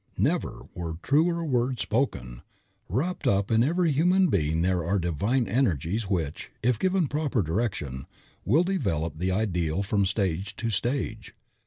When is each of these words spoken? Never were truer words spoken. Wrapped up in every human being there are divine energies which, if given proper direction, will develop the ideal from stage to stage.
Never 0.17 0.63
were 0.73 0.95
truer 1.03 1.45
words 1.45 1.83
spoken. 1.83 2.41
Wrapped 2.89 3.27
up 3.27 3.51
in 3.51 3.63
every 3.63 3.91
human 3.91 4.29
being 4.29 4.63
there 4.63 4.83
are 4.83 4.97
divine 4.97 5.47
energies 5.47 6.09
which, 6.09 6.49
if 6.63 6.79
given 6.79 7.05
proper 7.05 7.43
direction, 7.43 8.07
will 8.43 8.63
develop 8.63 9.17
the 9.19 9.29
ideal 9.29 9.83
from 9.83 10.07
stage 10.07 10.55
to 10.55 10.71
stage. 10.71 11.35